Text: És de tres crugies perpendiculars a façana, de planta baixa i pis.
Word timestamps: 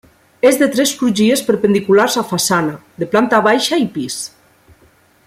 És 0.51 0.55
de 0.61 0.67
tres 0.75 0.93
crugies 1.01 1.43
perpendiculars 1.49 2.17
a 2.23 2.25
façana, 2.31 2.75
de 3.05 3.09
planta 3.13 3.43
baixa 3.49 3.83
i 3.85 3.87
pis. 3.99 4.21